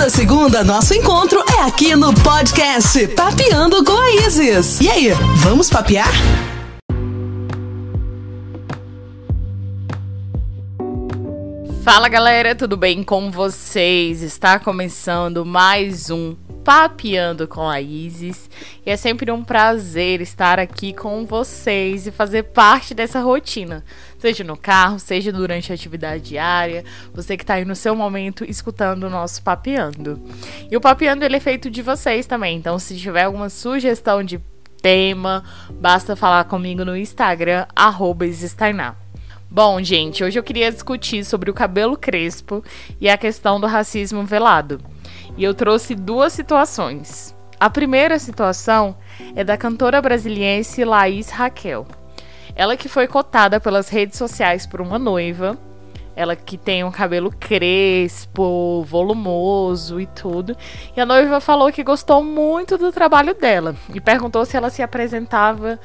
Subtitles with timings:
[0.00, 4.80] Toda segunda, nosso encontro é aqui no podcast Papeando com a Isis.
[4.80, 6.08] E aí, vamos papear?
[11.82, 14.20] Fala galera, tudo bem com vocês?
[14.20, 18.50] Está começando mais um Papeando com a Isis
[18.84, 23.82] e é sempre um prazer estar aqui com vocês e fazer parte dessa rotina,
[24.18, 28.44] seja no carro, seja durante a atividade diária, você que está aí no seu momento
[28.44, 30.22] escutando o nosso Papeando.
[30.70, 34.38] E o Papeando ele é feito de vocês também, então se tiver alguma sugestão de
[34.82, 35.42] tema,
[35.80, 38.26] basta falar comigo no Instagram, arroba
[39.52, 42.62] Bom, gente, hoje eu queria discutir sobre o cabelo crespo
[43.00, 44.80] e a questão do racismo velado.
[45.36, 47.34] E eu trouxe duas situações.
[47.58, 48.96] A primeira situação
[49.34, 51.84] é da cantora brasiliense Laís Raquel.
[52.54, 55.58] Ela que foi cotada pelas redes sociais por uma noiva.
[56.14, 60.56] Ela que tem um cabelo crespo, volumoso e tudo.
[60.96, 64.80] E a noiva falou que gostou muito do trabalho dela e perguntou se ela se
[64.80, 65.80] apresentava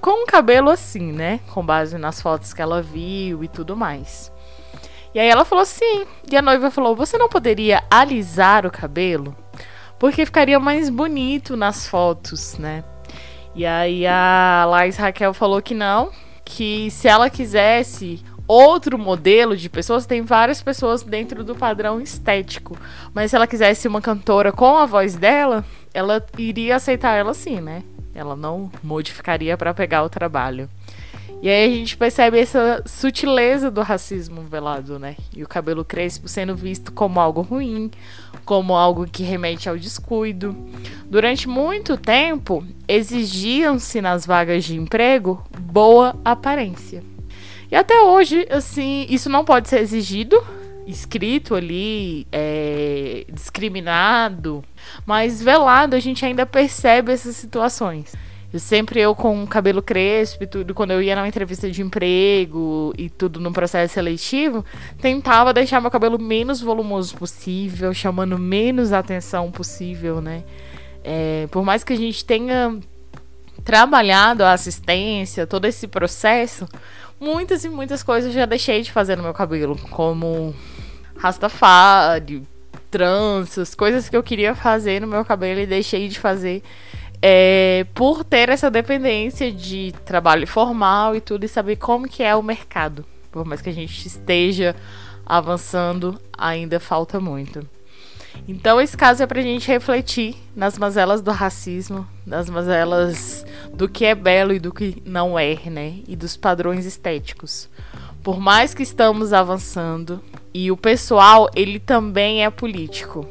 [0.00, 1.40] com um cabelo assim, né?
[1.52, 4.32] Com base nas fotos que ela viu e tudo mais.
[5.14, 6.06] E aí ela falou sim.
[6.30, 9.36] E a noiva falou: Você não poderia alisar o cabelo?
[9.98, 12.84] Porque ficaria mais bonito nas fotos, né?
[13.54, 16.10] E aí a Lais Raquel falou que não,
[16.44, 22.76] que se ela quisesse outro modelo de pessoas, tem várias pessoas dentro do padrão estético.
[23.14, 25.64] Mas se ela quisesse uma cantora com a voz dela,
[25.94, 27.82] ela iria aceitar ela sim, né?
[28.14, 30.68] Ela não modificaria para pegar o trabalho.
[31.44, 35.14] E aí a gente percebe essa sutileza do racismo velado, né?
[35.36, 37.90] E o cabelo crespo sendo visto como algo ruim,
[38.46, 40.56] como algo que remete ao descuido.
[41.04, 47.02] Durante muito tempo, exigiam-se nas vagas de emprego boa aparência.
[47.70, 50.42] E até hoje, assim, isso não pode ser exigido,
[50.86, 52.63] escrito ali, é,
[53.32, 54.64] discriminado,
[55.06, 58.12] mas velado a gente ainda percebe essas situações.
[58.54, 62.94] Eu sempre eu com cabelo crespo e tudo, quando eu ia numa entrevista de emprego
[62.96, 64.64] e tudo no processo seletivo,
[65.00, 70.44] tentava deixar meu cabelo menos volumoso possível, chamando menos atenção possível, né?
[71.02, 72.78] É, por mais que a gente tenha
[73.64, 76.68] trabalhado a assistência, todo esse processo,
[77.18, 80.54] muitas e muitas coisas eu já deixei de fazer no meu cabelo, como
[81.16, 82.46] rastafari,
[82.94, 86.62] tranças, coisas que eu queria fazer no meu cabelo e deixei de fazer
[87.20, 92.36] é, por ter essa dependência de trabalho formal e tudo e saber como que é
[92.36, 93.04] o mercado.
[93.32, 94.76] Por mais que a gente esteja
[95.26, 97.68] avançando, ainda falta muito.
[98.46, 104.04] Então esse caso é pra gente refletir nas mazelas do racismo, nas mazelas do que
[104.04, 105.96] é belo e do que não é, né?
[106.06, 107.68] E dos padrões estéticos.
[108.22, 110.22] Por mais que estamos avançando,
[110.54, 113.26] e o pessoal, ele também é político.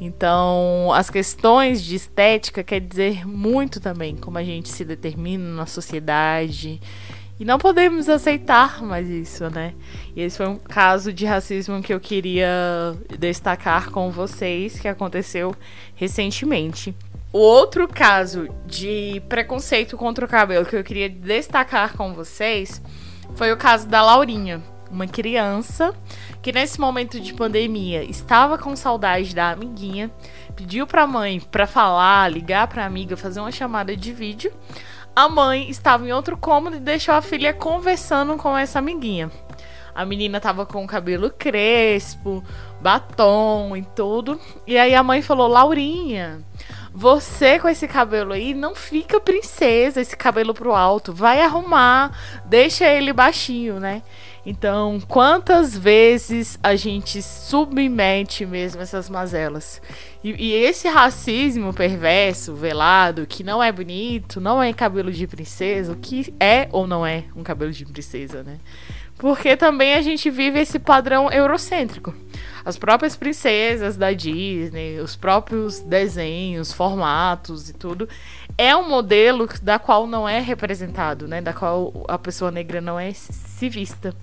[0.00, 5.66] Então, as questões de estética quer dizer muito também como a gente se determina na
[5.66, 6.80] sociedade.
[7.38, 9.74] E não podemos aceitar mais isso, né?
[10.16, 12.48] E esse foi um caso de racismo que eu queria
[13.18, 15.54] destacar com vocês, que aconteceu
[15.94, 16.94] recentemente.
[17.32, 22.82] O outro caso de preconceito contra o cabelo que eu queria destacar com vocês
[23.36, 24.60] foi o caso da Laurinha,
[24.90, 25.94] uma criança
[26.42, 30.10] que nesse momento de pandemia estava com saudade da amiguinha,
[30.56, 34.52] pediu para a mãe para falar, ligar para a amiga, fazer uma chamada de vídeo.
[35.14, 39.30] A mãe estava em outro cômodo e deixou a filha conversando com essa amiguinha.
[39.94, 42.44] A menina estava com o cabelo crespo,
[42.80, 44.40] batom e tudo.
[44.66, 46.40] E aí a mãe falou: Laurinha,
[46.92, 51.12] você com esse cabelo aí não fica princesa, esse cabelo pro alto.
[51.12, 54.02] Vai arrumar, deixa ele baixinho, né?
[54.44, 59.82] Então, quantas vezes a gente submete mesmo essas mazelas?
[60.24, 65.92] E, e, esse racismo perverso, velado, que não é bonito, não é cabelo de princesa,
[65.92, 68.58] o que é ou não é um cabelo de princesa, né?
[69.20, 72.14] Porque também a gente vive esse padrão eurocêntrico.
[72.64, 78.08] As próprias princesas da Disney, os próprios desenhos, formatos e tudo,
[78.56, 81.42] é um modelo da qual não é representado, né?
[81.42, 84.16] Da qual a pessoa negra não é se vista.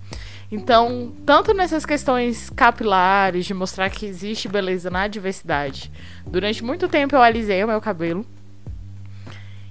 [0.52, 5.92] Então, tanto nessas questões capilares, de mostrar que existe beleza na diversidade.
[6.26, 8.26] Durante muito tempo eu alisei o meu cabelo.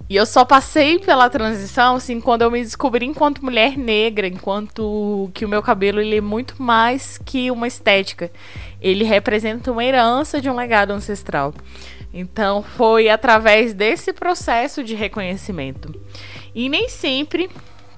[0.09, 5.29] E eu só passei pela transição, assim, quando eu me descobri enquanto mulher negra, enquanto
[5.35, 8.31] que o meu cabelo ele é muito mais que uma estética.
[8.81, 11.53] Ele representa uma herança de um legado ancestral.
[12.15, 15.93] Então, foi através desse processo de reconhecimento.
[16.55, 17.51] E nem sempre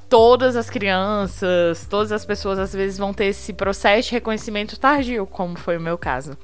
[0.09, 5.27] todas as crianças, todas as pessoas às vezes vão ter esse processo de reconhecimento tardio,
[5.27, 6.39] como foi o meu caso.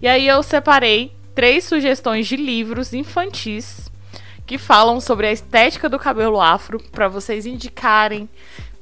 [0.00, 3.92] E aí eu separei três sugestões de livros infantis
[4.46, 8.28] que falam sobre a estética do cabelo afro para vocês indicarem,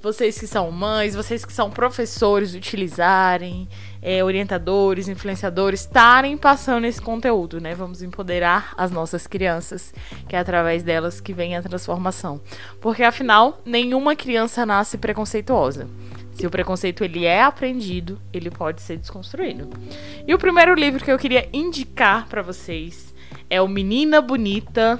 [0.03, 3.69] vocês que são mães, vocês que são professores utilizarem,
[4.03, 7.73] é, orientadores, influenciadores, estarem passando esse conteúdo, né?
[7.73, 9.95] Vamos empoderar as nossas crianças,
[10.29, 12.41] que é através delas que vem a transformação.
[12.81, 15.89] Porque afinal, nenhuma criança nasce preconceituosa.
[16.35, 19.71] Se o preconceito ele é aprendido, ele pode ser desconstruído.
[20.27, 23.15] E o primeiro livro que eu queria indicar para vocês
[23.49, 24.99] é o Menina Bonita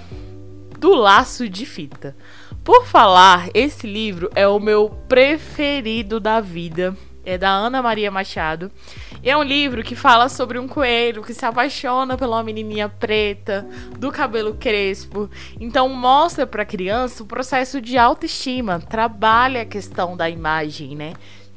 [0.83, 2.17] do Laço de Fita.
[2.65, 6.97] Por falar, esse livro é o meu preferido da vida.
[7.25, 8.69] É da Ana Maria Machado.
[9.23, 13.65] E é um livro que fala sobre um coelho que se apaixona pela menininha preta,
[13.97, 15.31] do cabelo crespo.
[15.61, 21.13] Então mostra para a criança o processo de autoestima, trabalha a questão da imagem, né?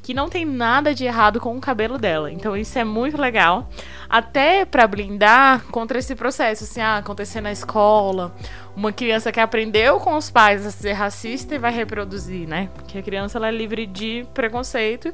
[0.06, 2.30] Que não tem nada de errado com o cabelo dela.
[2.30, 3.68] Então isso é muito legal,
[4.08, 8.32] até para blindar contra esse processo, assim, ah, acontecer na escola,
[8.76, 12.70] uma criança que aprendeu com os pais a ser racista e vai reproduzir, né?
[12.72, 15.12] Porque a criança ela é livre de preconceito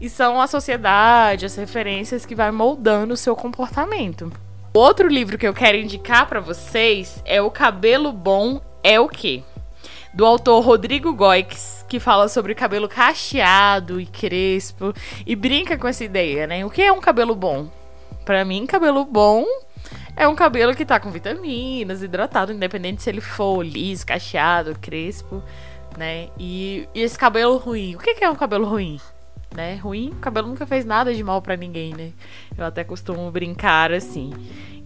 [0.00, 4.32] e são a sociedade, as referências que vai moldando o seu comportamento.
[4.74, 9.44] Outro livro que eu quero indicar para vocês é O Cabelo Bom é o quê?
[10.14, 14.94] Do autor Rodrigo Goix que fala sobre cabelo cacheado e crespo
[15.26, 16.64] e brinca com essa ideia, né?
[16.64, 17.68] O que é um cabelo bom?
[18.24, 19.44] Para mim, cabelo bom
[20.16, 25.42] é um cabelo que tá com vitaminas, hidratado, independente se ele for liso, cacheado, crespo,
[25.96, 26.28] né?
[26.38, 28.98] E, e esse cabelo ruim, o que, é um cabelo ruim?
[29.54, 29.74] Né?
[29.76, 32.12] Ruim, o cabelo nunca fez nada de mal para ninguém, né?
[32.56, 34.32] Eu até costumo brincar assim.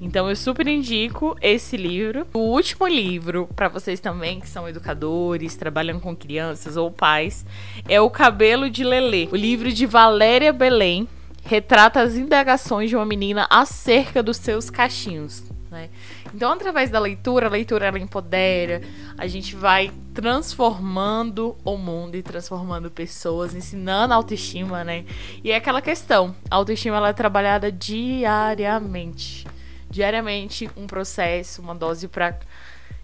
[0.01, 2.27] Então eu super indico esse livro.
[2.35, 7.47] O último livro para vocês também que são educadores, trabalham com crianças ou pais,
[7.89, 11.09] é O Cabelo de Lelê, o livro de Valéria Belém,
[11.45, 15.45] retrata as indagações de uma menina acerca dos seus cachinhos.
[15.77, 15.91] Né?
[16.35, 18.81] Então, através da leitura, a leitura ela empodera,
[19.19, 25.05] a gente vai transformando o mundo e transformando pessoas, ensinando autoestima, né?
[25.45, 29.47] E é aquela questão, a autoestima ela é trabalhada diariamente
[29.89, 32.39] diariamente um processo, uma dose para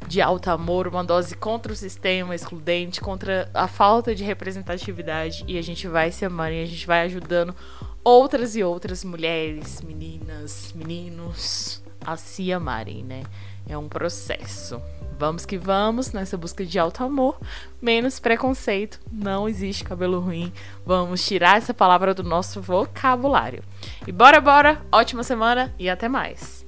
[0.07, 5.57] de alto amor, uma dose contra o sistema excludente, contra a falta de representatividade e
[5.57, 7.55] a gente vai se amando e a gente vai ajudando
[8.03, 13.23] outras e outras mulheres, meninas, meninos a se amarem, né?
[13.69, 14.81] É um processo.
[15.19, 17.39] Vamos que vamos nessa busca de alto amor,
[17.81, 20.53] menos preconceito, não existe cabelo ruim.
[20.85, 23.63] Vamos tirar essa palavra do nosso vocabulário.
[24.07, 26.62] E bora, bora, ótima semana e até mais.